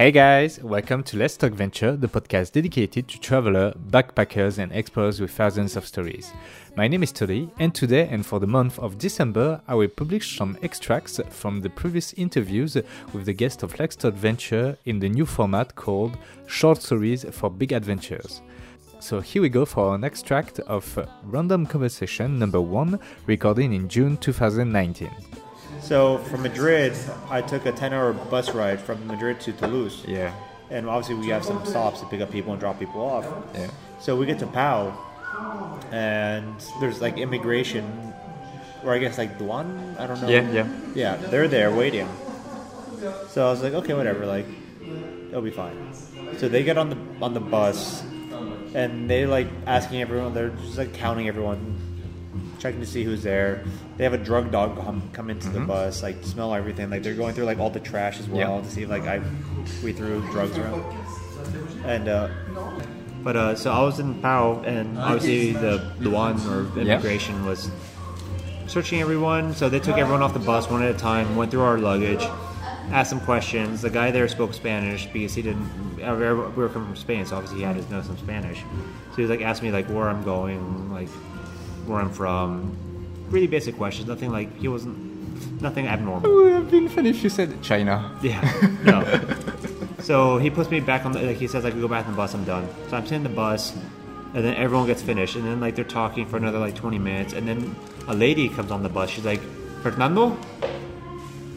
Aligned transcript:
Hey 0.00 0.12
guys, 0.12 0.58
welcome 0.62 1.02
to 1.02 1.18
Let's 1.18 1.36
Talk 1.36 1.52
Venture, 1.52 1.94
the 1.94 2.08
podcast 2.08 2.52
dedicated 2.52 3.06
to 3.06 3.20
travelers, 3.20 3.74
backpackers, 3.74 4.56
and 4.56 4.72
explorers 4.72 5.20
with 5.20 5.30
thousands 5.30 5.76
of 5.76 5.86
stories. 5.86 6.32
My 6.74 6.88
name 6.88 7.02
is 7.02 7.12
Tori, 7.12 7.50
and 7.58 7.74
today 7.74 8.08
and 8.08 8.24
for 8.24 8.40
the 8.40 8.46
month 8.46 8.78
of 8.78 8.96
December, 8.96 9.60
I 9.68 9.74
will 9.74 9.88
publish 9.88 10.38
some 10.38 10.56
extracts 10.62 11.20
from 11.28 11.60
the 11.60 11.68
previous 11.68 12.14
interviews 12.14 12.78
with 13.12 13.26
the 13.26 13.34
guests 13.34 13.62
of 13.62 13.78
Let's 13.78 13.94
Talk 13.94 14.14
Venture 14.14 14.78
in 14.86 15.00
the 15.00 15.08
new 15.10 15.26
format 15.26 15.74
called 15.74 16.16
Short 16.46 16.80
Stories 16.80 17.26
for 17.32 17.50
Big 17.50 17.72
Adventures. 17.72 18.40
So 19.00 19.20
here 19.20 19.42
we 19.42 19.50
go 19.50 19.66
for 19.66 19.94
an 19.94 20.04
extract 20.04 20.60
of 20.60 20.98
Random 21.24 21.66
Conversation 21.66 22.38
number 22.38 22.62
one, 22.62 22.98
recorded 23.26 23.70
in 23.70 23.86
June 23.86 24.16
2019. 24.16 25.10
So 25.90 26.18
from 26.18 26.42
Madrid, 26.42 26.96
I 27.30 27.42
took 27.42 27.66
a 27.66 27.72
10 27.72 27.92
hour 27.92 28.12
bus 28.12 28.54
ride 28.54 28.78
from 28.80 29.04
Madrid 29.08 29.40
to 29.40 29.52
Toulouse. 29.52 30.04
Yeah. 30.06 30.32
And 30.70 30.88
obviously, 30.88 31.16
we 31.16 31.26
have 31.30 31.44
some 31.44 31.66
stops 31.66 31.98
to 31.98 32.06
pick 32.06 32.20
up 32.20 32.30
people 32.30 32.52
and 32.52 32.60
drop 32.60 32.78
people 32.78 33.00
off. 33.00 33.26
Yeah. 33.54 33.68
So 33.98 34.14
we 34.14 34.24
get 34.24 34.38
to 34.38 34.46
Pau, 34.46 34.96
and 35.90 36.54
there's 36.78 37.00
like 37.00 37.18
immigration, 37.18 38.14
or 38.84 38.94
I 38.94 38.98
guess 38.98 39.18
like 39.18 39.36
douane, 39.36 39.98
I 39.98 40.06
don't 40.06 40.22
know. 40.22 40.28
Yeah, 40.28 40.48
yeah. 40.52 40.68
Yeah, 40.94 41.16
they're 41.16 41.48
there 41.48 41.72
waiting. 41.72 42.08
So 43.30 43.48
I 43.48 43.50
was 43.50 43.60
like, 43.60 43.72
okay, 43.72 43.94
whatever, 43.94 44.26
like, 44.26 44.46
it'll 45.30 45.42
be 45.42 45.50
fine. 45.50 45.92
So 46.36 46.48
they 46.48 46.62
get 46.62 46.78
on 46.78 46.90
the 46.90 46.98
on 47.20 47.34
the 47.34 47.40
bus, 47.40 48.04
and 48.76 49.10
they 49.10 49.26
like 49.26 49.48
asking 49.66 50.02
everyone. 50.02 50.34
They're 50.34 50.50
just 50.50 50.78
like 50.78 50.94
counting 50.94 51.26
everyone, 51.26 51.80
checking 52.58 52.80
to 52.80 52.86
see 52.86 53.02
who's 53.04 53.22
there. 53.22 53.64
They 53.96 54.04
have 54.04 54.12
a 54.12 54.18
drug 54.18 54.50
dog 54.50 54.76
come, 54.76 55.02
come 55.12 55.30
into 55.30 55.48
the 55.48 55.60
bus, 55.60 56.02
like 56.02 56.22
smell 56.24 56.54
everything. 56.54 56.90
Like 56.90 57.02
they're 57.02 57.14
going 57.14 57.34
through 57.34 57.44
like 57.44 57.58
all 57.58 57.70
the 57.70 57.80
trash 57.80 58.20
as 58.20 58.28
well 58.28 58.56
Yeah. 58.56 58.62
to 58.62 58.70
see 58.70 58.82
if 58.82 58.88
like 58.90 59.02
I 59.04 59.20
we 59.82 59.92
threw 59.92 60.20
drugs 60.30 60.56
around. 60.56 60.84
And 61.84 62.08
uh, 62.08 62.28
but 63.22 63.36
uh, 63.36 63.54
so 63.54 63.70
I 63.72 63.80
was 63.82 63.98
in 63.98 64.14
Pau, 64.22 64.60
and 64.62 64.98
obviously 64.98 65.52
the 65.52 65.92
the 66.00 66.10
one 66.10 66.38
or 66.48 66.66
immigration 66.78 67.44
was 67.46 67.70
searching 68.66 69.00
everyone. 69.00 69.54
So 69.54 69.68
they 69.68 69.80
took 69.80 69.98
everyone 69.98 70.22
off 70.22 70.32
the 70.32 70.38
bus 70.40 70.70
one 70.70 70.82
at 70.82 70.94
a 70.94 70.98
time, 70.98 71.36
went 71.36 71.50
through 71.50 71.62
our 71.62 71.78
luggage, 71.78 72.22
asked 72.92 73.10
some 73.10 73.20
questions. 73.20 73.82
The 73.82 73.90
guy 73.90 74.10
there 74.10 74.28
spoke 74.28 74.54
Spanish 74.54 75.06
because 75.06 75.34
he 75.34 75.42
didn't. 75.42 75.68
We 75.96 76.02
were 76.04 76.68
coming 76.68 76.88
from 76.88 76.96
Spain, 76.96 77.26
so 77.26 77.36
obviously 77.36 77.58
he 77.58 77.64
had 77.64 77.76
to 77.82 77.92
know 77.92 78.02
some 78.02 78.16
Spanish. 78.18 78.58
So 79.10 79.16
he 79.16 79.22
was 79.22 79.30
like 79.30 79.42
asking 79.42 79.68
me 79.70 79.72
like 79.72 79.86
where 79.88 80.08
I'm 80.08 80.22
going, 80.22 80.90
like 80.92 81.08
where 81.90 82.00
I'm 82.00 82.10
from. 82.10 82.76
Really 83.28 83.46
basic 83.46 83.76
questions. 83.76 84.08
Nothing 84.08 84.30
like 84.30 84.56
he 84.56 84.68
wasn't. 84.68 85.10
Nothing 85.60 85.86
abnormal. 85.86 86.30
It 86.30 86.34
would 86.34 86.52
have 86.52 86.70
been 86.70 86.88
funny 86.88 87.10
if 87.10 87.22
you 87.22 87.30
said 87.30 87.62
China. 87.62 88.16
Yeah. 88.22 88.40
No. 88.84 89.04
so 90.00 90.38
he 90.38 90.50
puts 90.50 90.70
me 90.70 90.80
back 90.80 91.04
on 91.04 91.12
the. 91.12 91.20
Like 91.22 91.36
he 91.36 91.46
says, 91.46 91.64
like 91.64 91.74
we 91.74 91.80
go 91.80 91.88
back 91.88 92.06
on 92.06 92.12
the 92.12 92.16
bus. 92.16 92.34
I'm 92.34 92.44
done. 92.44 92.68
So 92.88 92.96
I'm 92.96 93.04
sitting 93.04 93.18
in 93.18 93.22
the 93.24 93.28
bus, 93.28 93.74
and 94.34 94.44
then 94.44 94.54
everyone 94.54 94.86
gets 94.86 95.02
finished, 95.02 95.36
and 95.36 95.44
then 95.44 95.60
like 95.60 95.74
they're 95.74 95.84
talking 95.84 96.26
for 96.26 96.36
another 96.36 96.58
like 96.58 96.74
20 96.74 96.98
minutes, 96.98 97.32
and 97.32 97.46
then 97.46 97.76
a 98.08 98.14
lady 98.14 98.48
comes 98.48 98.70
on 98.70 98.82
the 98.82 98.88
bus. 98.88 99.10
She's 99.10 99.24
like, 99.24 99.40
Fernando. 99.82 100.36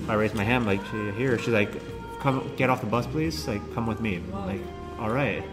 I 0.07 0.15
raise 0.15 0.33
my 0.33 0.43
hand, 0.43 0.65
like 0.65 0.83
here. 1.15 1.37
She's 1.37 1.53
like, 1.53 1.71
come 2.19 2.51
get 2.57 2.69
off 2.69 2.81
the 2.81 2.87
bus, 2.87 3.07
please. 3.07 3.47
Like 3.47 3.61
come 3.73 3.87
with 3.87 4.01
me. 4.01 4.15
I'm 4.15 4.45
like, 4.45 4.61
all 4.99 5.09
right. 5.09 5.43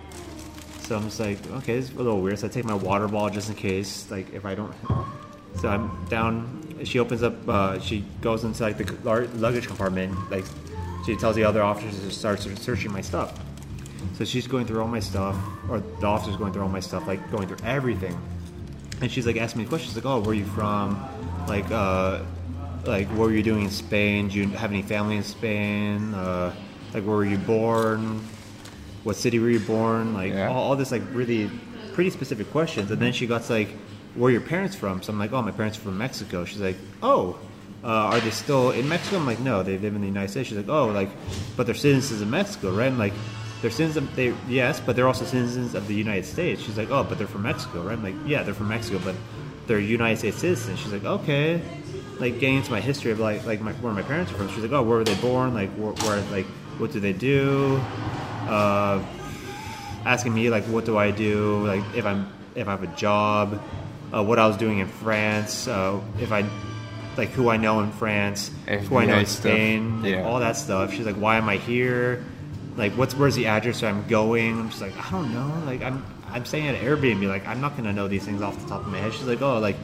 So 0.91 0.97
I'm 0.97 1.05
just 1.05 1.21
like, 1.21 1.39
okay, 1.53 1.75
it's 1.75 1.93
a 1.93 1.95
little 1.95 2.21
weird. 2.21 2.41
So 2.41 2.49
I 2.49 2.51
take 2.51 2.65
my 2.65 2.75
water 2.75 3.07
bottle 3.07 3.31
just 3.31 3.49
in 3.49 3.55
case, 3.55 4.11
like 4.11 4.35
if 4.35 4.45
I 4.45 4.57
don't. 4.57 4.75
So 5.61 5.69
I'm 5.69 6.05
down. 6.07 6.81
She 6.83 6.99
opens 6.99 7.23
up. 7.23 7.49
Uh, 7.49 7.79
she 7.79 8.05
goes 8.21 8.43
into 8.43 8.61
like 8.65 8.77
the 8.77 9.29
luggage 9.37 9.69
compartment. 9.69 10.19
Like 10.33 10.45
she 11.07 11.15
tells 11.15 11.37
the 11.37 11.45
other 11.45 11.63
officers 11.63 12.01
to 12.01 12.11
start 12.11 12.41
searching 12.41 12.91
my 12.91 13.03
stuff. 13.03 13.39
So 14.15 14.25
she's 14.25 14.49
going 14.49 14.67
through 14.67 14.81
all 14.81 14.89
my 14.89 14.99
stuff, 14.99 15.37
or 15.69 15.79
the 15.79 16.07
officer's 16.09 16.35
going 16.35 16.53
through 16.53 16.63
all 16.63 16.69
my 16.69 16.81
stuff, 16.81 17.07
like 17.07 17.31
going 17.31 17.47
through 17.47 17.65
everything. 17.65 18.21
And 19.01 19.13
she's 19.13 19.29
like 19.29 19.37
asking 19.37 19.63
me 19.63 19.69
questions 19.69 19.95
like, 19.95 20.07
"Oh, 20.07 20.19
where 20.19 20.31
are 20.31 20.35
you 20.35 20.45
from? 20.45 21.01
Like, 21.47 21.71
uh, 21.71 22.25
like 22.85 23.07
what 23.11 23.29
were 23.29 23.33
you 23.33 23.45
doing 23.45 23.63
in 23.63 23.71
Spain? 23.71 24.27
Do 24.27 24.41
you 24.41 24.49
have 24.49 24.73
any 24.73 24.83
family 24.83 25.19
in 25.19 25.23
Spain? 25.23 26.15
Uh, 26.15 26.53
like, 26.93 27.05
where 27.05 27.15
were 27.15 27.25
you 27.25 27.39
born? 27.39 28.27
What 29.05 29.17
city 29.17 29.39
were 29.39 29.51
you 29.51 29.61
born? 29.61 30.15
Like, 30.15 30.33
Yeah. 30.33 30.49
all, 30.51 30.63
all 30.71 30.77
this 30.77 30.93
like 30.93 31.03
really 31.13 31.51
pretty 31.95 32.11
specific 32.11 32.51
questions. 32.51 32.91
And 32.91 33.01
then 33.01 33.13
she 33.13 33.27
got 33.27 33.49
like, 33.51 33.69
where 34.15 34.29
are 34.29 34.33
your 34.33 34.41
parents 34.41 34.77
from? 34.77 35.03
So 35.03 35.13
I'm 35.13 35.19
like, 35.19 35.33
oh, 35.33 35.43
my 35.43 35.51
parents 35.53 35.79
are 35.79 35.83
from 35.83 35.99
Mexico. 35.99 36.45
She's 36.45 36.61
like, 36.61 36.77
oh. 37.03 37.39
Uh, 37.83 37.87
are 38.13 38.21
they 38.21 38.31
still 38.31 38.73
in 38.73 38.87
Mexico? 38.91 39.17
I'm 39.17 39.25
like, 39.25 39.41
no, 39.41 39.63
they 39.63 39.79
live 39.79 39.95
in 39.95 40.03
the 40.03 40.07
United 40.07 40.29
States. 40.29 40.51
She's 40.51 40.59
like, 40.59 40.69
oh, 40.69 40.89
like, 40.89 41.09
but 41.57 41.65
they're 41.65 41.75
citizens 41.75 42.21
of 42.21 42.29
Mexico, 42.29 42.73
right? 42.75 42.89
I'm 42.89 42.99
like, 42.99 43.15
they're 43.63 43.71
citizens. 43.71 43.97
Of, 44.09 44.17
they 44.17 44.35
yes, 44.49 44.81
but 44.81 44.97
they're 44.97 45.07
also 45.07 45.25
citizens 45.25 45.75
of 45.75 45.87
the 45.89 45.95
United 45.95 46.27
States. 46.27 46.61
She's 46.61 46.77
like, 46.77 46.91
oh, 46.91 47.05
but 47.05 47.17
they're 47.17 47.27
from 47.27 47.43
Mexico, 47.43 47.81
right? 47.83 47.95
I'm 47.95 48.03
like, 48.03 48.17
yeah, 48.27 48.43
they're 48.43 48.53
from 48.53 48.69
Mexico, 48.69 49.01
but 49.03 49.15
they're 49.67 49.79
United 49.79 50.19
States 50.19 50.37
citizens. 50.39 50.79
She's 50.79 50.93
like, 50.93 51.05
okay, 51.05 51.63
like 52.19 52.39
getting 52.39 52.57
into 52.57 52.71
my 52.71 52.83
history 52.83 53.13
of 53.13 53.19
like 53.19 53.47
like 53.47 53.63
my, 53.63 53.73
where 53.75 53.95
my 53.95 54.03
parents 54.03 54.31
are 54.33 54.35
from. 54.35 54.49
She's 54.51 54.59
like, 54.63 54.73
oh, 54.73 54.83
where 54.83 54.99
were 54.99 55.05
they 55.05 55.15
born? 55.15 55.55
Like, 55.55 55.71
where, 55.71 55.93
where 55.93 56.21
like 56.31 56.47
what 56.77 56.93
do 56.93 57.01
they 57.01 57.15
do? 57.15 57.81
Uh, 58.49 59.03
asking 60.05 60.35
me 60.35 60.51
like, 60.51 60.65
what 60.65 60.85
do 60.85 60.97
I 60.97 61.11
do? 61.11 61.67
Like, 61.67 61.83
if 61.95 62.05
I'm 62.07 62.33
if 62.55 62.67
I 62.67 62.73
have 62.73 62.83
a 62.83 62.87
job, 62.97 63.61
uh, 64.13 64.23
what 64.25 64.39
I 64.39 64.47
was 64.47 64.57
doing 64.57 64.79
in 64.79 64.89
France, 64.89 65.69
uh, 65.69 66.01
if 66.21 66.33
I 66.33 66.45
like 67.17 67.31
who 67.31 67.49
I 67.49 67.57
know 67.57 67.81
in 67.81 67.93
France, 67.93 68.51
who 68.67 68.97
I 68.97 69.05
know 69.07 69.19
in 69.19 69.27
Spain, 69.27 70.05
Yeah. 70.05 70.23
all 70.25 70.41
that 70.41 70.57
stuff. 70.57 70.93
She's 70.95 71.07
like, 71.07 71.17
why 71.17 71.37
am 71.37 71.49
I 71.49 71.57
here? 71.57 72.25
Like, 72.77 72.93
what's 72.93 73.15
where's 73.15 73.35
the 73.35 73.47
address 73.47 73.83
where 73.83 73.91
I'm 73.91 74.07
going? 74.09 74.59
I'm 74.59 74.71
just 74.71 74.81
like, 74.81 74.97
I 74.97 75.11
don't 75.11 75.33
know. 75.35 75.63
Like, 75.67 75.83
I'm 75.83 76.05
I'm 76.31 76.45
staying 76.45 76.69
at 76.69 76.81
Airbnb. 76.81 77.27
Like, 77.29 77.47
I'm 77.47 77.61
not 77.61 77.77
gonna 77.77 77.93
know 77.93 78.09
these 78.09 78.25
things 78.25 78.43
off 78.43 78.59
the 78.63 78.69
top 78.69 78.81
of 78.83 78.89
my 78.89 78.99
head. 78.99 79.13
She's 79.13 79.25
like, 79.27 79.43
oh, 79.43 79.59
like, 79.59 79.77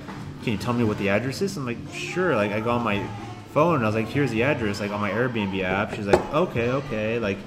can 0.44 0.52
you 0.52 0.58
tell 0.58 0.72
me 0.72 0.84
what 0.84 0.98
the 0.98 1.08
address 1.10 1.42
is? 1.42 1.56
I'm 1.56 1.66
like, 1.66 1.78
sure. 1.92 2.34
Like, 2.36 2.52
I 2.52 2.60
go 2.60 2.70
on 2.70 2.82
my 2.84 3.04
phone 3.52 3.74
and 3.76 3.84
I 3.84 3.86
was 3.88 3.94
like, 3.96 4.06
here's 4.08 4.30
the 4.30 4.42
address. 4.44 4.80
Like 4.80 4.92
on 4.92 5.00
my 5.00 5.10
Airbnb 5.10 5.62
app. 5.62 5.94
She's 5.94 6.06
like, 6.06 6.20
okay, 6.34 6.70
okay. 6.70 7.18
Like, 7.18 7.38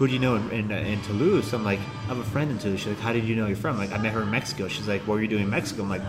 who 0.00 0.06
do 0.06 0.14
you 0.14 0.18
know 0.18 0.36
in, 0.36 0.50
in, 0.50 0.70
in 0.70 1.02
Toulouse? 1.02 1.52
I'm 1.52 1.62
like, 1.62 1.78
I 1.78 2.14
have 2.14 2.16
a 2.16 2.24
friend 2.24 2.50
in 2.50 2.58
Toulouse. 2.58 2.80
She's 2.80 2.88
like, 2.88 3.00
how 3.00 3.12
did 3.12 3.24
you 3.24 3.36
know 3.36 3.46
you're 3.46 3.54
from? 3.54 3.76
Like, 3.76 3.92
I 3.92 3.98
met 3.98 4.14
her 4.14 4.22
in 4.22 4.30
Mexico. 4.30 4.66
She's 4.66 4.88
like, 4.88 5.02
what 5.02 5.16
were 5.16 5.20
you 5.20 5.28
doing 5.28 5.42
in 5.42 5.50
Mexico? 5.50 5.82
I'm 5.82 5.90
like, 5.90 6.00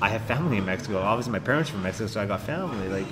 I 0.00 0.08
have 0.08 0.22
family 0.22 0.56
in 0.56 0.64
Mexico. 0.64 1.02
Obviously, 1.02 1.30
my 1.30 1.38
parents 1.38 1.68
are 1.68 1.74
from 1.74 1.82
Mexico, 1.82 2.06
so 2.06 2.22
I 2.22 2.24
got 2.24 2.40
family. 2.40 2.88
Like, 2.88 3.06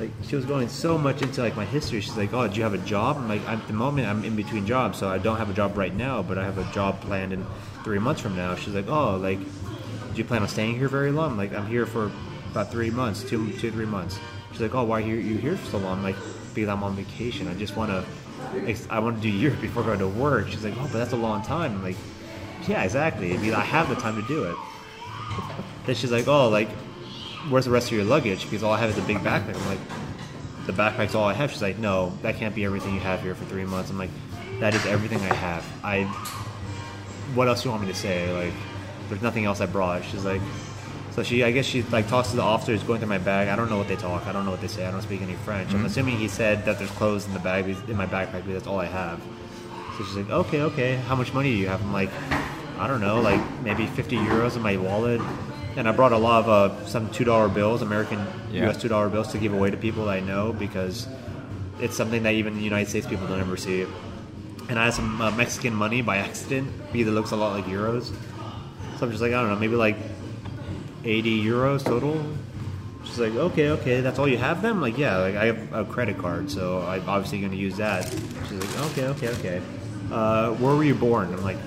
like 0.00 0.10
she 0.26 0.34
was 0.34 0.44
going 0.44 0.68
so 0.68 0.98
much 0.98 1.22
into 1.22 1.42
like 1.42 1.54
my 1.54 1.64
history. 1.64 2.00
She's 2.00 2.16
like, 2.16 2.32
"Oh, 2.32 2.48
do 2.48 2.56
you 2.56 2.64
have 2.64 2.74
a 2.74 2.78
job?" 2.78 3.16
I'm 3.16 3.28
like, 3.28 3.48
"At 3.48 3.64
the 3.68 3.72
moment, 3.72 4.08
I'm 4.08 4.24
in 4.24 4.34
between 4.34 4.66
jobs, 4.66 4.98
so 4.98 5.08
I 5.08 5.18
don't 5.18 5.36
have 5.36 5.48
a 5.48 5.54
job 5.54 5.78
right 5.78 5.94
now, 5.94 6.20
but 6.20 6.36
I 6.36 6.44
have 6.44 6.58
a 6.58 6.64
job 6.72 7.00
planned 7.00 7.32
in 7.32 7.46
three 7.84 8.00
months 8.00 8.20
from 8.20 8.34
now." 8.34 8.56
She's 8.56 8.74
like, 8.74 8.88
"Oh, 8.88 9.16
like, 9.16 9.38
do 9.38 10.16
you 10.16 10.24
plan 10.24 10.42
on 10.42 10.48
staying 10.48 10.76
here 10.76 10.88
very 10.88 11.12
long?" 11.12 11.32
I'm 11.32 11.36
like, 11.36 11.54
"I'm 11.54 11.68
here 11.68 11.86
for 11.86 12.10
about 12.50 12.72
three 12.72 12.90
months, 12.90 13.22
two, 13.22 13.52
two, 13.52 13.70
three 13.70 13.86
months." 13.86 14.18
She's 14.54 14.60
like, 14.60 14.74
"Oh, 14.76 14.84
why 14.84 14.98
are 14.98 15.04
you, 15.04 15.36
here 15.36 15.56
for 15.56 15.66
so 15.72 15.78
long?" 15.78 15.98
I'm 15.98 16.04
like, 16.04 16.14
"Because 16.54 16.68
I'm 16.68 16.84
on 16.84 16.94
vacation. 16.94 17.48
I 17.48 17.54
just 17.54 17.76
want 17.76 17.90
to, 17.90 18.04
I 18.88 19.00
want 19.00 19.16
to 19.16 19.22
do 19.22 19.28
Europe 19.28 19.60
before 19.68 19.82
going 19.82 19.98
to 19.98 20.06
work." 20.06 20.48
She's 20.48 20.62
like, 20.62 20.74
"Oh, 20.78 20.84
but 20.84 20.98
that's 20.98 21.12
a 21.12 21.16
long 21.16 21.42
time." 21.42 21.72
I'm 21.72 21.82
like, 21.82 21.96
"Yeah, 22.68 22.84
exactly. 22.84 23.34
I 23.34 23.38
mean, 23.38 23.52
I 23.52 23.64
have 23.64 23.88
the 23.88 23.96
time 23.96 24.14
to 24.14 24.26
do 24.28 24.44
it." 24.44 24.56
Then 25.86 25.96
she's 25.96 26.12
like, 26.12 26.28
"Oh, 26.28 26.48
like, 26.48 26.70
where's 27.50 27.64
the 27.64 27.70
rest 27.72 27.88
of 27.88 27.92
your 27.92 28.04
luggage? 28.04 28.44
Because 28.44 28.62
all 28.62 28.72
I 28.72 28.78
have 28.78 28.90
is 28.90 28.96
a 28.96 29.02
big 29.02 29.18
backpack." 29.18 29.56
I'm 29.56 29.66
like, 29.66 29.80
"The 30.66 30.72
backpack's 30.72 31.16
all 31.16 31.24
I 31.24 31.34
have." 31.34 31.50
She's 31.50 31.60
like, 31.60 31.78
"No, 31.78 32.12
that 32.22 32.36
can't 32.36 32.54
be 32.54 32.64
everything 32.64 32.94
you 32.94 33.00
have 33.00 33.20
here 33.22 33.34
for 33.34 33.44
three 33.46 33.64
months." 33.64 33.90
I'm 33.90 33.98
like, 33.98 34.10
"That 34.60 34.72
is 34.74 34.86
everything 34.86 35.18
I 35.18 35.34
have. 35.34 35.66
I. 35.82 36.04
What 37.34 37.48
else 37.48 37.62
do 37.62 37.68
you 37.68 37.72
want 37.72 37.82
me 37.82 37.92
to 37.92 37.98
say? 37.98 38.32
Like, 38.32 38.54
there's 39.08 39.20
nothing 39.20 39.44
else 39.44 39.60
I 39.60 39.66
brought." 39.66 40.04
She's 40.04 40.24
like, 40.24 40.40
so 41.14 41.22
she, 41.22 41.44
I 41.44 41.50
guess 41.52 41.64
she 41.64 41.82
like 41.84 42.08
talks 42.08 42.30
to 42.30 42.36
the 42.36 42.42
officers 42.42 42.82
going 42.82 42.98
through 43.00 43.08
my 43.08 43.18
bag. 43.18 43.48
I 43.48 43.56
don't 43.56 43.70
know 43.70 43.78
what 43.78 43.88
they 43.88 43.96
talk. 43.96 44.26
I 44.26 44.32
don't 44.32 44.44
know 44.44 44.50
what 44.50 44.60
they 44.60 44.68
say. 44.68 44.84
I 44.86 44.90
don't 44.90 45.02
speak 45.02 45.22
any 45.22 45.34
French. 45.34 45.72
I'm 45.72 45.84
assuming 45.84 46.16
he 46.18 46.28
said 46.28 46.64
that 46.64 46.78
there's 46.78 46.90
clothes 46.92 47.26
in 47.26 47.32
the 47.34 47.38
bag 47.40 47.68
in 47.88 47.96
my 47.96 48.06
backpack 48.06 48.32
because 48.44 48.54
that's 48.54 48.66
all 48.66 48.80
I 48.80 48.86
have. 48.86 49.20
So 49.96 50.04
she's 50.04 50.16
like, 50.16 50.30
okay, 50.30 50.62
okay. 50.62 50.96
How 50.96 51.14
much 51.14 51.32
money 51.32 51.50
do 51.52 51.56
you 51.56 51.68
have? 51.68 51.80
I'm 51.82 51.92
like, 51.92 52.10
I 52.78 52.88
don't 52.88 53.00
know, 53.00 53.20
like 53.20 53.40
maybe 53.62 53.86
50 53.86 54.16
euros 54.16 54.56
in 54.56 54.62
my 54.62 54.76
wallet. 54.76 55.20
And 55.76 55.88
I 55.88 55.92
brought 55.92 56.12
a 56.12 56.18
lot 56.18 56.44
of 56.44 56.48
uh, 56.48 56.86
some 56.86 57.08
two 57.10 57.24
dollar 57.24 57.48
bills, 57.48 57.82
American 57.82 58.24
Yeah. 58.50 58.64
U.S. 58.64 58.80
two 58.80 58.88
dollar 58.88 59.08
bills, 59.08 59.28
to 59.32 59.38
give 59.38 59.52
away 59.52 59.70
to 59.70 59.76
people 59.76 60.04
that 60.06 60.12
I 60.12 60.20
know 60.20 60.52
because 60.52 61.06
it's 61.80 61.96
something 61.96 62.22
that 62.24 62.34
even 62.34 62.54
the 62.56 62.62
United 62.62 62.88
States 62.88 63.06
people 63.06 63.26
don't 63.26 63.40
ever 63.40 63.56
see. 63.56 63.86
And 64.68 64.78
I 64.78 64.86
had 64.86 64.94
some 64.94 65.20
uh, 65.20 65.30
Mexican 65.32 65.74
money 65.74 66.00
by 66.02 66.16
accident 66.18 66.68
because 66.92 67.08
it 67.08 67.12
looks 67.12 67.32
a 67.32 67.36
lot 67.36 67.52
like 67.54 67.64
euros. 67.66 68.12
So 68.98 69.06
I'm 69.06 69.10
just 69.10 69.20
like, 69.22 69.32
I 69.32 69.40
don't 69.40 69.50
know, 69.50 69.56
maybe 69.56 69.74
like 69.76 69.96
80 71.04 71.44
euros 71.44 71.84
total. 71.84 72.20
She's 73.04 73.18
like, 73.18 73.34
okay, 73.34 73.70
okay, 73.70 74.00
that's 74.00 74.18
all 74.18 74.26
you 74.26 74.38
have 74.38 74.62
then? 74.62 74.80
Like, 74.80 74.96
yeah, 74.96 75.18
like 75.18 75.36
I 75.36 75.46
have 75.46 75.72
a 75.72 75.84
credit 75.84 76.18
card, 76.18 76.50
so 76.50 76.80
I'm 76.82 77.06
obviously 77.08 77.40
going 77.40 77.52
to 77.52 77.58
use 77.58 77.76
that. 77.76 78.08
She's 78.48 78.52
like, 78.52 78.92
okay, 78.92 79.06
okay, 79.08 79.28
okay. 79.28 79.62
Uh, 80.10 80.52
where 80.54 80.74
were 80.74 80.84
you 80.84 80.94
born? 80.94 81.32
I'm 81.32 81.42
like, 81.42 81.58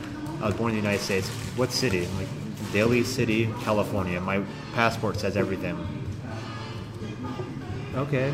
I 0.41 0.45
was 0.47 0.55
born 0.55 0.71
in 0.71 0.77
the 0.77 0.81
United 0.81 1.03
States. 1.03 1.29
What 1.55 1.71
city? 1.71 2.05
I'm 2.05 2.17
like, 2.17 2.27
Daly 2.73 3.03
City, 3.03 3.49
California. 3.61 4.19
My 4.19 4.43
passport 4.73 5.17
says 5.17 5.37
everything. 5.37 5.77
Okay. 7.95 8.33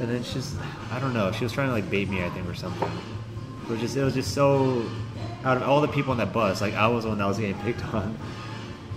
and 0.00 0.10
then 0.10 0.22
she's 0.24 0.56
I 0.90 0.98
don't 0.98 1.14
know. 1.14 1.30
She 1.32 1.44
was 1.44 1.52
trying 1.52 1.68
to 1.68 1.72
like 1.72 1.88
bait 1.90 2.08
me, 2.08 2.24
I 2.24 2.30
think, 2.30 2.48
or 2.48 2.54
something. 2.54 2.90
It 3.64 3.70
was 3.70 3.80
just 3.80 3.96
it 3.96 4.04
was 4.04 4.14
just 4.14 4.34
so. 4.34 4.84
Out 5.44 5.58
of 5.58 5.62
all 5.64 5.80
the 5.82 5.88
people 5.88 6.10
on 6.12 6.18
that 6.18 6.32
bus, 6.32 6.60
like 6.60 6.74
I 6.74 6.88
was 6.88 7.04
the 7.04 7.10
one 7.10 7.18
that 7.18 7.26
was 7.26 7.38
getting 7.38 7.58
picked 7.60 7.84
on. 7.94 8.16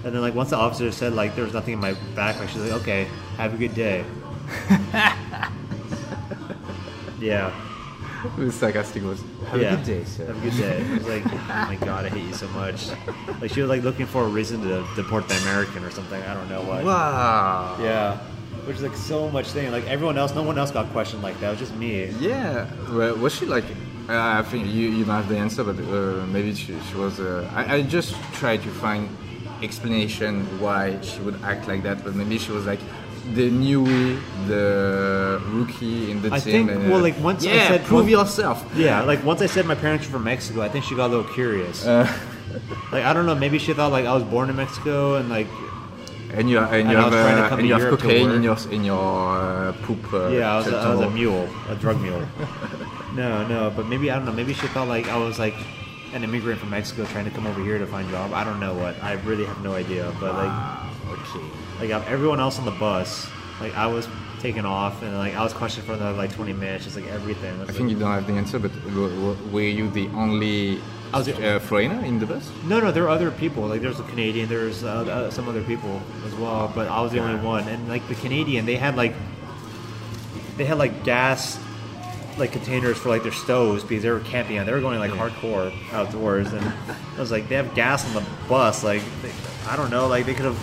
And 0.08 0.16
then 0.16 0.22
like 0.22 0.36
once 0.36 0.52
the 0.52 0.56
officer 0.56 0.90
said 0.90 1.12
like 1.12 1.36
there 1.36 1.44
was 1.44 1.54
nothing 1.54 1.74
in 1.74 1.80
my 1.80 1.94
backpack, 2.16 2.48
she's 2.48 2.62
like, 2.62 2.72
"Okay, 2.82 3.10
have 3.36 3.54
a 3.54 3.58
good 3.58 3.76
day." 3.76 4.06
yeah. 7.20 7.52
it 8.24 8.38
The 8.38 8.52
sarcastic 8.54 9.04
was, 9.04 9.22
have 9.50 9.62
yeah. 9.62 9.74
a 9.74 9.76
good 9.76 9.86
day, 9.86 10.04
sir. 10.06 10.28
Have 10.28 10.38
a 10.38 10.50
good 10.50 10.58
day. 10.58 10.82
I 10.82 10.94
was 10.94 11.08
like, 11.08 11.26
oh 11.34 11.66
my 11.68 11.76
god, 11.76 12.06
I 12.06 12.10
hate 12.10 12.24
you 12.24 12.34
so 12.34 12.48
much. 12.50 12.88
Like 13.42 13.52
she 13.52 13.60
was 13.60 13.70
like 13.70 13.84
looking 13.84 14.06
for 14.06 14.24
a 14.24 14.28
reason 14.30 14.62
to 14.62 14.88
deport 14.96 15.28
the 15.28 15.36
American 15.40 15.84
or 15.84 15.92
something. 15.92 16.24
I 16.24 16.34
don't 16.34 16.48
know 16.48 16.62
what. 16.62 16.86
Wow. 16.86 17.78
Yeah. 17.82 18.18
Which 18.66 18.78
is 18.78 18.84
like 18.84 18.96
so 18.96 19.30
much 19.30 19.48
thing. 19.48 19.74
Like 19.74 19.88
everyone 19.88 20.18
else, 20.18 20.34
no 20.34 20.42
one 20.42 20.58
else 20.58 20.72
got 20.72 20.90
questioned 20.94 21.22
like 21.22 21.38
that. 21.42 21.48
It 21.48 21.50
was 21.50 21.60
just 21.60 21.76
me. 21.76 22.06
Yeah. 22.20 22.72
Well, 22.92 23.18
was 23.18 23.36
she 23.36 23.46
like? 23.46 23.66
Uh, 24.08 24.40
I 24.40 24.42
think 24.44 24.68
you, 24.68 24.88
you 24.88 25.04
don't 25.04 25.16
have 25.16 25.28
the 25.28 25.36
answer, 25.36 25.66
but 25.66 25.78
uh, 25.78 26.26
maybe 26.28 26.56
she, 26.56 26.80
she 26.80 26.96
was. 26.96 27.20
Uh, 27.20 27.52
I, 27.54 27.76
I 27.76 27.82
just 27.82 28.16
tried 28.32 28.64
to 28.64 28.70
find 28.70 29.10
explanation 29.64 30.46
why 30.60 31.00
she 31.02 31.20
would 31.22 31.42
act 31.44 31.68
like 31.68 31.84
that, 31.84 32.04
but 32.04 32.16
maybe 32.16 32.38
she 32.38 32.52
was 32.52 32.66
like 32.66 32.80
the 33.34 33.50
newbie, 33.50 34.20
the 34.48 35.42
rookie 35.52 36.12
in 36.12 36.22
the 36.22 36.34
I 36.34 36.40
team. 36.40 36.68
think- 36.68 36.72
and, 36.72 36.88
uh, 36.88 36.92
well, 36.92 37.02
like, 37.02 37.20
once 37.22 37.46
I 37.46 37.68
said- 37.68 37.86
prove 37.86 38.10
yourself. 38.10 38.64
Yeah, 38.76 39.02
like 39.02 39.24
once 39.26 39.42
I 39.42 39.48
said 39.48 39.66
my 39.66 39.76
parents 39.76 40.06
were 40.08 40.14
from 40.14 40.24
Mexico, 40.24 40.62
I 40.62 40.70
think 40.70 40.86
she 40.86 40.96
got 40.96 41.08
a 41.08 41.14
little 41.16 41.32
curious. 41.34 41.86
Uh, 41.86 42.08
like 42.92 43.04
I 43.04 43.12
don't 43.14 43.26
know, 43.26 43.36
maybe 43.36 43.60
she 43.60 43.74
thought 43.74 43.92
like 43.92 44.06
I 44.06 44.14
was 44.14 44.24
born 44.24 44.50
in 44.50 44.56
Mexico 44.56 45.16
and 45.16 45.28
like 45.30 45.48
and 46.34 46.50
you 46.50 46.60
and 46.60 46.90
you 46.90 46.98
I 46.98 47.02
have 47.02 47.12
was 47.12 47.22
trying 47.22 47.38
to 47.38 47.54
uh, 47.54 47.58
and 47.58 47.68
you 47.68 47.74
have 47.74 47.82
Europe 47.84 48.00
cocaine 48.00 48.32
in 48.32 48.44
your 48.44 48.58
in 48.72 48.84
your 48.84 49.38
uh, 49.38 49.74
poop. 49.84 50.14
Uh, 50.14 50.28
yeah, 50.30 50.54
I 50.54 50.58
was, 50.58 50.68
a, 50.68 50.78
I 50.78 50.90
was 50.96 51.02
a 51.02 51.10
mule, 51.10 51.50
a 51.70 51.76
drug 51.76 52.00
mule. 52.06 52.24
no, 53.16 53.46
no, 53.48 53.72
but 53.76 53.88
maybe 53.88 54.10
I 54.12 54.16
don't 54.16 54.26
know. 54.26 54.32
Maybe 54.34 54.54
she 54.54 54.68
thought 54.68 54.88
like 54.88 55.08
I 55.10 55.18
was 55.18 55.40
like 55.40 55.56
an 56.18 56.24
immigrant 56.24 56.60
from 56.60 56.70
Mexico 56.72 57.06
trying 57.06 57.26
to 57.26 57.32
come 57.32 57.48
over 57.48 57.62
here 57.64 57.78
to 57.78 57.88
find 57.88 58.08
a 58.10 58.12
job. 58.12 58.34
I 58.34 58.44
don't 58.44 58.60
know 58.60 58.74
what. 58.74 59.02
I 59.04 59.14
really 59.14 59.46
have 59.46 59.62
no 59.64 59.74
idea. 59.74 60.14
But 60.20 60.34
like, 60.36 60.84
Okay. 61.10 61.46
like 61.94 62.08
everyone 62.08 62.40
else 62.40 62.60
on 62.60 62.66
the 62.66 62.72
bus, 62.72 63.28
like 63.62 63.76
I 63.76 63.88
was 63.88 64.08
taken 64.42 64.66
off 64.66 65.02
and 65.02 65.18
like 65.18 65.36
I 65.36 65.44
was 65.44 65.54
questioned 65.54 65.86
for 65.88 65.94
another 65.94 66.18
like 66.18 66.34
20 66.34 66.54
minutes, 66.54 66.84
just 66.84 66.96
like 66.96 67.08
everything. 67.08 67.60
I 67.62 67.72
think 67.72 67.90
you 67.90 67.98
don't 67.98 68.12
have 68.12 68.28
the 68.28 68.34
answer, 68.34 68.60
but 68.60 68.74
w- 68.90 69.10
w- 69.10 69.38
were 69.52 69.62
you 69.62 69.90
the 69.90 70.08
only 70.10 70.80
I 71.14 71.18
was 71.20 71.28
the- 71.28 71.56
uh, 71.56 71.60
foreigner 71.60 72.04
in 72.04 72.20
the 72.20 72.26
bus? 72.26 72.50
No, 72.66 72.80
no, 72.80 72.92
there 72.92 73.04
were 73.04 73.10
other 73.10 73.32
people. 73.32 73.64
Like 73.68 73.82
there's 73.82 74.00
a 74.00 74.04
Canadian, 74.04 74.50
there's 74.50 74.84
uh, 74.84 74.90
uh, 74.90 75.32
some 75.32 75.48
other 75.48 75.64
people 75.64 76.02
as 76.26 76.34
well, 76.36 76.72
but 76.76 76.88
I 76.88 77.00
was 77.02 77.12
the 77.14 77.20
only 77.20 77.40
one. 77.44 77.68
And 77.68 77.88
like 77.88 78.08
the 78.10 78.16
Canadian, 78.16 78.66
they 78.66 78.76
had 78.76 78.96
like 78.96 79.14
they 80.58 80.66
had 80.66 80.78
like 80.78 81.04
gas 81.04 81.58
like 82.38 82.52
containers 82.52 82.98
for 82.98 83.10
like 83.10 83.24
their 83.24 83.32
stoves 83.32 83.84
because 83.84 84.04
they 84.04 84.10
were 84.10 84.20
camping 84.20 84.58
and 84.58 84.68
they 84.68 84.72
were 84.72 84.82
going 84.82 85.00
like 85.00 85.12
hardcore 85.12 85.74
outdoors. 85.92 86.52
And 86.54 86.66
I 87.16 87.20
was 87.20 87.32
like, 87.32 87.50
they 87.50 87.56
have 87.56 87.74
gas 87.76 88.06
on 88.06 88.14
the 88.14 88.30
bus. 88.48 88.84
Like 88.84 89.02
they, 89.22 89.32
I 89.68 89.76
don't 89.76 89.90
know, 89.90 90.08
like 90.08 90.26
they 90.26 90.34
could 90.34 90.46
have 90.46 90.60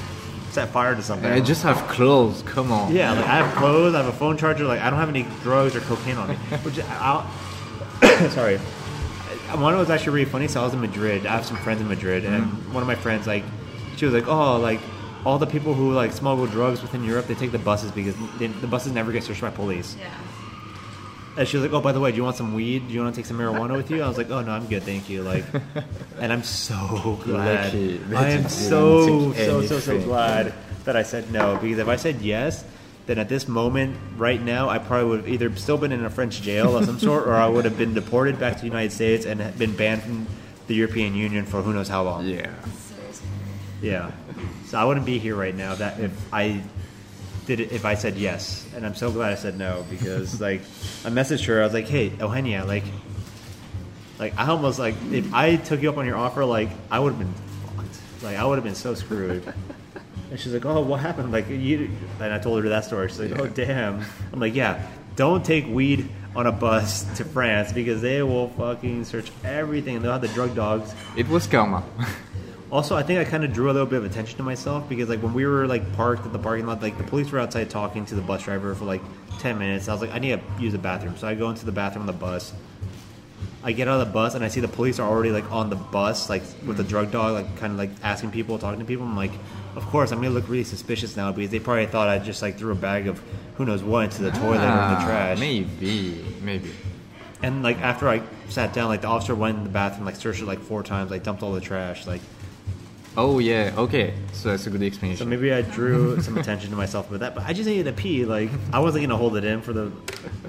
set 0.50 0.68
fire 0.68 0.94
to 0.94 1.02
something. 1.02 1.30
I 1.30 1.40
just 1.40 1.62
have 1.62 1.76
clothes. 1.88 2.42
Come 2.42 2.70
on. 2.70 2.94
Yeah, 2.94 3.12
like 3.12 3.26
I 3.26 3.36
have 3.36 3.56
clothes, 3.56 3.94
I 3.94 4.02
have 4.02 4.12
a 4.12 4.16
phone 4.16 4.36
charger. 4.36 4.64
Like 4.64 4.80
I 4.80 4.90
don't 4.90 4.98
have 4.98 5.08
any 5.08 5.26
drugs 5.42 5.74
or 5.74 5.80
cocaine 5.80 6.16
on 6.16 6.28
me. 6.28 6.34
Which 6.62 6.80
I'll, 6.80 7.28
sorry, 8.30 8.58
one 9.56 9.74
of 9.74 9.80
was 9.80 9.90
actually 9.90 10.14
really 10.14 10.30
funny. 10.30 10.48
So 10.48 10.60
I 10.60 10.64
was 10.64 10.74
in 10.74 10.80
Madrid. 10.80 11.26
I 11.26 11.32
have 11.32 11.44
some 11.44 11.56
friends 11.56 11.80
in 11.80 11.88
Madrid, 11.88 12.24
and 12.24 12.44
mm-hmm. 12.44 12.72
one 12.72 12.82
of 12.82 12.86
my 12.86 12.94
friends 12.94 13.26
like, 13.26 13.44
she 13.96 14.04
was 14.04 14.14
like, 14.14 14.28
oh, 14.28 14.58
like 14.58 14.80
all 15.24 15.38
the 15.38 15.46
people 15.46 15.74
who 15.74 15.92
like 15.92 16.12
smuggle 16.12 16.46
drugs 16.46 16.82
within 16.82 17.02
Europe, 17.02 17.26
they 17.26 17.34
take 17.34 17.52
the 17.52 17.58
buses 17.58 17.90
because 17.90 18.14
they, 18.38 18.46
the 18.46 18.66
buses 18.66 18.92
never 18.92 19.10
get 19.10 19.24
searched 19.24 19.40
by 19.40 19.50
police. 19.50 19.96
Yeah. 19.98 20.10
And 21.36 21.48
she 21.48 21.56
was 21.56 21.64
like, 21.64 21.72
"Oh, 21.72 21.80
by 21.80 21.92
the 21.92 22.00
way, 22.00 22.10
do 22.10 22.16
you 22.16 22.24
want 22.24 22.36
some 22.36 22.54
weed? 22.54 22.86
Do 22.86 22.94
you 22.94 23.02
want 23.02 23.14
to 23.14 23.18
take 23.20 23.26
some 23.26 23.38
marijuana 23.38 23.76
with 23.76 23.90
you?" 23.90 24.02
I 24.02 24.08
was 24.08 24.16
like, 24.16 24.30
"Oh 24.30 24.40
no, 24.40 24.52
I'm 24.52 24.66
good, 24.66 24.82
thank 24.84 25.08
you." 25.08 25.22
Like, 25.22 25.44
and 26.20 26.32
I'm 26.32 26.42
so 26.42 27.18
glad. 27.24 27.74
I 28.14 28.30
am 28.30 28.48
so 28.48 29.32
so 29.32 29.62
so 29.66 29.80
so 29.80 30.00
glad 30.00 30.54
that 30.84 30.96
I 30.96 31.02
said 31.02 31.32
no 31.32 31.56
because 31.56 31.78
if 31.78 31.88
I 31.88 31.96
said 31.96 32.20
yes, 32.20 32.64
then 33.06 33.18
at 33.18 33.28
this 33.28 33.48
moment, 33.48 33.96
right 34.16 34.40
now, 34.40 34.68
I 34.68 34.78
probably 34.78 35.08
would 35.10 35.20
have 35.20 35.28
either 35.28 35.54
still 35.56 35.76
been 35.76 35.92
in 35.92 36.04
a 36.04 36.10
French 36.10 36.40
jail 36.40 36.76
of 36.76 36.84
some 36.84 36.98
sort, 36.98 37.26
or 37.26 37.34
I 37.34 37.48
would 37.48 37.64
have 37.64 37.76
been 37.76 37.94
deported 37.94 38.38
back 38.38 38.54
to 38.54 38.60
the 38.60 38.66
United 38.66 38.92
States 38.92 39.26
and 39.26 39.58
been 39.58 39.74
banned 39.76 40.02
from 40.02 40.26
the 40.66 40.74
European 40.74 41.14
Union 41.14 41.44
for 41.44 41.62
who 41.62 41.72
knows 41.72 41.88
how 41.88 42.02
long. 42.02 42.26
Yeah. 42.26 42.50
Yeah. 43.82 44.12
So 44.66 44.78
I 44.78 44.84
wouldn't 44.84 45.04
be 45.04 45.18
here 45.18 45.36
right 45.36 45.54
now 45.54 45.74
that 45.74 46.00
if 46.00 46.12
I 46.32 46.62
did 47.46 47.60
it 47.60 47.72
if 47.72 47.84
I 47.84 47.94
said 47.94 48.16
yes. 48.16 48.66
And 48.74 48.84
I'm 48.86 48.94
so 48.94 49.10
glad 49.10 49.32
I 49.32 49.36
said 49.36 49.58
no 49.58 49.84
because 49.90 50.40
like 50.48 50.60
I 51.04 51.10
messaged 51.10 51.46
her, 51.46 51.60
I 51.60 51.64
was 51.64 51.74
like, 51.74 51.88
Hey, 51.88 52.08
Eugenia, 52.20 52.64
like 52.64 52.84
like 54.18 54.38
I 54.38 54.46
almost 54.48 54.78
like 54.78 54.94
if 55.10 55.32
I 55.34 55.56
took 55.56 55.82
you 55.82 55.90
up 55.90 55.96
on 55.98 56.06
your 56.06 56.16
offer, 56.16 56.44
like 56.44 56.70
I 56.90 56.98
would 56.98 57.12
have 57.14 57.18
been 57.18 57.34
fucked. 57.76 58.22
Like 58.22 58.36
I 58.36 58.44
would 58.44 58.56
have 58.56 58.64
been 58.64 58.74
so 58.74 58.94
screwed. 58.94 59.52
And 60.30 60.40
she's 60.40 60.52
like, 60.52 60.64
"Oh, 60.64 60.80
what 60.80 60.98
happened?" 60.98 61.30
Like, 61.30 61.48
you, 61.48 61.90
and 62.18 62.32
I 62.32 62.38
told 62.40 62.64
her 62.64 62.70
that 62.70 62.84
story. 62.86 63.08
She's 63.08 63.20
like, 63.20 63.38
"Oh, 63.38 63.46
damn." 63.46 64.02
I'm 64.32 64.40
like, 64.40 64.54
"Yeah, 64.54 64.84
don't 65.14 65.44
take 65.44 65.64
weed 65.68 66.08
on 66.34 66.48
a 66.48 66.50
bus 66.50 67.04
to 67.18 67.24
France 67.24 67.72
because 67.72 68.00
they 68.00 68.20
will 68.22 68.48
fucking 68.48 69.04
search 69.04 69.30
everything. 69.44 70.02
They'll 70.02 70.10
have 70.10 70.22
the 70.22 70.28
drug 70.28 70.56
dogs." 70.56 70.92
It 71.16 71.28
was 71.28 71.46
karma. 71.46 71.84
Also, 72.74 72.96
I 72.96 73.04
think 73.04 73.20
I 73.20 73.24
kind 73.24 73.44
of 73.44 73.52
drew 73.52 73.70
a 73.70 73.72
little 73.72 73.86
bit 73.86 73.98
of 73.98 74.04
attention 74.04 74.36
to 74.38 74.42
myself 74.42 74.88
because, 74.88 75.08
like, 75.08 75.22
when 75.22 75.32
we 75.32 75.46
were 75.46 75.64
like 75.64 75.92
parked 75.92 76.26
at 76.26 76.32
the 76.32 76.40
parking 76.40 76.66
lot, 76.66 76.82
like 76.82 76.98
the 76.98 77.04
police 77.04 77.30
were 77.30 77.38
outside 77.38 77.70
talking 77.70 78.04
to 78.06 78.16
the 78.16 78.20
bus 78.20 78.42
driver 78.42 78.74
for 78.74 78.84
like 78.84 79.00
ten 79.38 79.60
minutes. 79.60 79.86
I 79.86 79.92
was 79.92 80.00
like, 80.00 80.10
I 80.10 80.18
need 80.18 80.30
to 80.30 80.60
use 80.60 80.72
the 80.72 80.78
bathroom, 80.80 81.16
so 81.16 81.28
I 81.28 81.36
go 81.36 81.50
into 81.50 81.64
the 81.64 81.70
bathroom 81.70 82.02
on 82.02 82.06
the 82.08 82.12
bus. 82.12 82.52
I 83.62 83.70
get 83.70 83.86
out 83.86 84.00
of 84.00 84.08
the 84.08 84.12
bus 84.12 84.34
and 84.34 84.44
I 84.44 84.48
see 84.48 84.58
the 84.58 84.66
police 84.66 84.98
are 84.98 85.08
already 85.08 85.30
like 85.30 85.48
on 85.52 85.70
the 85.70 85.76
bus, 85.76 86.28
like 86.28 86.42
with 86.66 86.76
the 86.76 86.82
drug 86.82 87.12
dog, 87.12 87.34
like 87.34 87.56
kind 87.58 87.72
of 87.72 87.78
like 87.78 87.90
asking 88.02 88.32
people, 88.32 88.58
talking 88.58 88.80
to 88.80 88.84
people. 88.84 89.06
I'm 89.06 89.16
like, 89.16 89.30
of 89.76 89.86
course, 89.86 90.10
I'm 90.10 90.18
gonna 90.20 90.34
look 90.34 90.48
really 90.48 90.64
suspicious 90.64 91.16
now 91.16 91.30
because 91.30 91.52
they 91.52 91.60
probably 91.60 91.86
thought 91.86 92.08
I 92.08 92.18
just 92.18 92.42
like 92.42 92.58
threw 92.58 92.72
a 92.72 92.74
bag 92.74 93.06
of 93.06 93.22
who 93.54 93.64
knows 93.66 93.84
what 93.84 94.06
into 94.06 94.22
the 94.24 94.32
toilet 94.32 94.56
or 94.56 94.66
the 94.66 94.98
Ah, 94.98 95.04
trash. 95.06 95.38
Maybe, 95.38 96.24
maybe. 96.42 96.72
And 97.40 97.62
like 97.62 97.78
after 97.82 98.08
I 98.08 98.20
sat 98.48 98.72
down, 98.72 98.88
like 98.88 99.02
the 99.02 99.06
officer 99.06 99.36
went 99.36 99.58
in 99.58 99.62
the 99.62 99.70
bathroom, 99.70 100.06
like 100.06 100.16
searched 100.16 100.42
it 100.42 100.46
like 100.46 100.58
four 100.58 100.82
times, 100.82 101.12
like 101.12 101.22
dumped 101.22 101.44
all 101.44 101.52
the 101.52 101.60
trash, 101.60 102.04
like. 102.08 102.20
Oh 103.16 103.38
yeah, 103.38 103.72
okay. 103.76 104.12
So 104.32 104.50
that's 104.50 104.66
a 104.66 104.70
good 104.70 104.82
explanation. 104.82 105.18
So 105.18 105.24
maybe 105.24 105.52
I 105.52 105.62
drew 105.62 106.20
some 106.20 106.36
attention 106.36 106.70
to 106.70 106.76
myself 106.76 107.10
with 107.10 107.20
that, 107.20 107.34
but 107.34 107.44
I 107.44 107.52
just 107.52 107.68
needed 107.68 107.84
to 107.84 107.92
pee. 107.92 108.24
Like 108.24 108.50
I 108.72 108.80
wasn't 108.80 109.04
gonna 109.04 109.16
hold 109.16 109.36
it 109.36 109.44
in 109.44 109.62
for 109.62 109.72
the, 109.72 109.92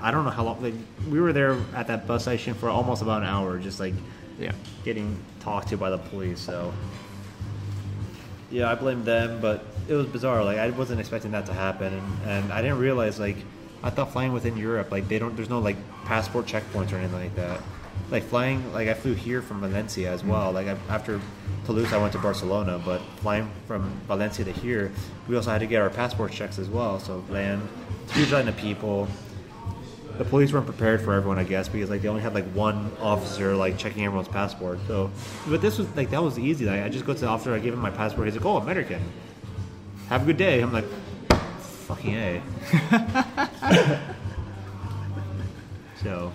I 0.01 0.12
don't 0.12 0.25
know 0.25 0.31
how 0.31 0.43
long. 0.43 0.62
Like 0.62 0.74
we 1.10 1.19
were 1.19 1.31
there 1.31 1.57
at 1.75 1.88
that 1.88 2.07
bus 2.07 2.24
station 2.24 2.53
for 2.55 2.69
almost 2.69 3.01
about 3.01 3.22
an 3.22 3.27
hour, 3.27 3.60
just 3.60 3.79
like 3.79 3.93
yeah. 4.39 4.51
getting 4.84 5.17
talked 5.39 5.69
to 5.69 5.77
by 5.77 5.91
the 5.91 6.00
police. 6.00 6.39
So 6.39 6.74
yeah, 8.50 8.72
I 8.72 8.75
blame 8.75 9.03
them, 9.03 9.41
but 9.41 9.63
it 9.88 9.93
was 9.93 10.07
bizarre. 10.07 10.43
Like 10.43 10.57
I 10.57 10.72
wasn't 10.72 11.00
expecting 11.00 11.31
that 11.31 11.45
to 11.45 11.53
happen, 11.53 11.93
and, 11.93 12.27
and 12.27 12.53
I 12.53 12.62
didn't 12.62 12.79
realize 12.79 13.19
like 13.19 13.38
I 13.84 13.91
thought 13.91 14.12
flying 14.12 14.34
within 14.34 14.57
Europe, 14.57 14.91
like 14.91 15.07
they 15.07 15.19
don't, 15.19 15.36
there's 15.36 15.50
no 15.50 15.60
like 15.60 15.77
passport 16.05 16.48
checkpoints 16.48 16.91
or 16.91 16.95
anything 16.95 17.19
like 17.19 17.36
that. 17.36 17.62
Like 18.11 18.23
flying, 18.23 18.71
like 18.73 18.87
I 18.87 18.93
flew 18.93 19.13
here 19.13 19.41
from 19.41 19.61
Valencia 19.61 20.11
as 20.11 20.23
mm. 20.23 20.27
well. 20.27 20.51
Like 20.51 20.67
I, 20.67 20.77
after 20.89 21.19
Toulouse, 21.65 21.91
I 21.91 21.97
went 21.97 22.13
to 22.13 22.19
Barcelona, 22.19 22.81
but 22.83 23.01
flying 23.17 23.49
from 23.67 23.89
Valencia 24.07 24.45
to 24.45 24.51
here, 24.51 24.91
we 25.27 25.35
also 25.35 25.49
had 25.49 25.59
to 25.59 25.67
get 25.67 25.81
our 25.81 25.89
passport 25.89 26.31
checks 26.31 26.59
as 26.59 26.69
well. 26.69 26.99
So 26.99 27.23
land, 27.29 27.67
huge 28.13 28.31
line 28.31 28.47
of 28.47 28.57
people 28.57 29.07
the 30.17 30.25
police 30.25 30.53
weren't 30.53 30.65
prepared 30.65 31.01
for 31.01 31.13
everyone, 31.13 31.37
I 31.37 31.43
guess, 31.43 31.67
because 31.67 31.89
like 31.89 32.01
they 32.01 32.07
only 32.07 32.21
had 32.21 32.33
like 32.33 32.45
one 32.51 32.91
officer 33.01 33.55
like 33.55 33.77
checking 33.77 34.05
everyone's 34.05 34.27
passport. 34.27 34.79
So, 34.87 35.11
but 35.47 35.61
this 35.61 35.77
was 35.77 35.93
like 35.95 36.09
that 36.11 36.23
was 36.23 36.39
easy. 36.39 36.65
Like, 36.65 36.83
I 36.83 36.89
just 36.89 37.05
go 37.05 37.13
to 37.13 37.19
the 37.19 37.27
officer, 37.27 37.53
I 37.53 37.59
give 37.59 37.73
him 37.73 37.81
my 37.81 37.89
passport. 37.89 38.27
He's 38.27 38.35
like, 38.35 38.45
"Oh, 38.45 38.57
American. 38.57 39.01
Have 40.09 40.23
a 40.23 40.25
good 40.25 40.37
day." 40.37 40.61
I'm 40.61 40.71
like, 40.71 40.85
"Fucking 41.87 42.15
a." 42.15 42.41
so, 46.01 46.31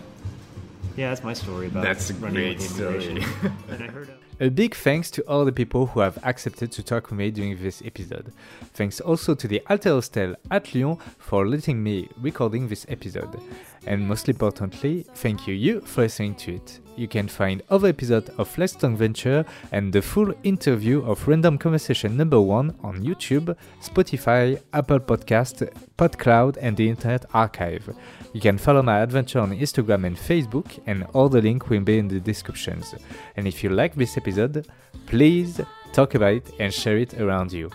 yeah, 1.01 1.09
that's 1.09 1.25
my 1.25 1.33
story 1.33 1.69
about 1.69 1.83
That's 1.83 2.11
a 2.11 2.15
running 2.15 2.59
great 2.59 2.61
story. 2.61 3.25
and 3.71 3.83
I 3.83 3.87
heard. 3.87 4.11
A 4.43 4.49
big 4.49 4.75
thanks 4.75 5.11
to 5.11 5.23
all 5.29 5.45
the 5.45 5.53
people 5.53 5.85
who 5.85 6.01
have 6.01 6.19
accepted 6.25 6.73
to 6.73 6.83
talk 6.83 7.11
with 7.11 7.19
me 7.19 7.31
during 7.31 7.63
this 7.63 7.83
episode. 7.85 8.33
Thanks 8.73 8.99
also 8.99 9.35
to 9.35 9.47
the 9.47 9.61
Alter 9.69 9.91
Hostel 9.91 10.35
at 10.51 10.75
Lyon 10.75 10.97
for 11.19 11.47
letting 11.47 11.83
me 11.83 12.09
recording 12.23 12.67
this 12.67 12.87
episode. 12.89 13.39
And 13.87 14.09
most 14.09 14.31
importantly, 14.31 15.05
thank 15.15 15.47
you 15.47 15.53
you 15.53 15.83
for 15.83 16.03
listening 16.03 16.37
to 16.37 16.55
it. 16.55 16.81
You 16.97 17.07
can 17.07 17.29
find 17.29 17.63
other 17.71 17.89
episodes 17.89 18.31
of 18.39 18.57
Let's 18.59 18.75
Talk 18.75 18.93
Venture 18.93 19.45
and 19.73 19.93
the 19.93 20.03
full 20.03 20.33
interview 20.43 21.03
of 21.05 21.27
Random 21.29 21.57
Conversation 21.57 22.17
number 22.17 22.41
1 22.41 22.77
on 22.83 23.03
YouTube, 23.03 23.55
Spotify, 23.83 24.61
Apple 24.73 25.01
Podcast, 25.01 25.71
PodCloud 25.97 26.57
and 26.61 26.77
the 26.77 26.89
Internet 26.89 27.25
Archive. 27.33 27.95
You 28.33 28.41
can 28.41 28.59
follow 28.59 28.83
my 28.83 29.01
adventure 29.01 29.41
on 29.41 29.51
Instagram 29.51 30.07
and 30.07 30.17
Facebook, 30.17 30.79
and 30.87 31.05
all 31.15 31.29
the 31.29 31.43
link 31.43 31.69
will 31.69 31.81
be 31.81 31.99
in 31.99 32.09
the 32.09 32.21
descriptions. 32.21 32.95
And 33.37 33.49
if 33.49 33.65
you 33.65 33.71
like 33.71 33.95
this 33.95 34.17
episode, 34.39 34.67
please 35.07 35.61
talk 35.93 36.15
about 36.15 36.35
it 36.35 36.51
and 36.59 36.73
share 36.73 36.99
it 36.99 37.21
around 37.21 37.53
you. 37.53 37.71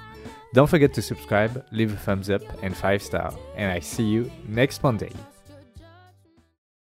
Don't 0.54 0.70
forget 0.70 0.94
to 0.94 1.02
subscribe, 1.02 1.66
leave 1.72 1.94
a 1.94 1.98
thumbs 1.98 2.30
up 2.30 2.42
and 2.64 2.76
5 2.76 3.02
star, 3.02 3.34
and 3.58 3.72
I 3.72 3.80
see 3.80 4.04
you 4.04 4.32
next 4.48 4.84
Monday. 4.84 5.12